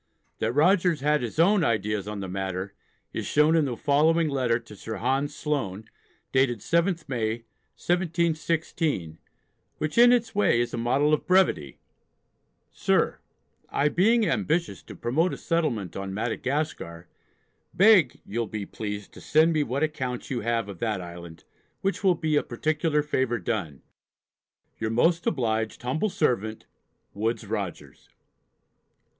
That 0.39 0.53
Rogers 0.53 1.01
had 1.01 1.21
his 1.21 1.37
own 1.37 1.63
ideas 1.63 2.07
on 2.07 2.21
the 2.21 2.27
matter 2.27 2.73
is 3.13 3.27
shown 3.27 3.55
in 3.55 3.65
the 3.65 3.77
following 3.77 4.29
letter 4.29 4.57
to 4.57 4.75
Sir 4.75 4.95
Hans 4.95 5.35
Sloane, 5.35 5.85
dated 6.31 6.57
7th 6.61 7.07
May, 7.07 7.43
1716, 7.77 9.19
which 9.77 9.99
in 9.99 10.11
its 10.11 10.33
way 10.33 10.59
is 10.59 10.73
a 10.73 10.77
model 10.79 11.13
of 11.13 11.27
brevity: 11.27 11.77
SIR, 12.71 13.19
I 13.69 13.89
being 13.89 14.25
ambitious 14.27 14.81
to 14.81 14.95
promote 14.95 15.35
a 15.35 15.37
settlement 15.37 15.95
on 15.95 16.15
Madagascar, 16.15 17.07
beg 17.71 18.21
you'll 18.25 18.47
(be) 18.47 18.65
pleased 18.65 19.11
to 19.13 19.21
send 19.21 19.53
me 19.53 19.61
what 19.61 19.83
accounts 19.83 20.31
you 20.31 20.39
have 20.41 20.67
of 20.67 20.79
that 20.79 20.99
island, 20.99 21.43
which 21.81 22.03
will 22.03 22.15
be 22.15 22.35
a 22.35 22.41
particular 22.41 23.03
favour 23.03 23.37
done 23.37 23.83
Your 24.79 24.89
most 24.89 25.27
obliged 25.27 25.83
humble 25.83 26.09
servant, 26.09 26.65
WOODES 27.13 27.45
ROGERS. 27.45 28.09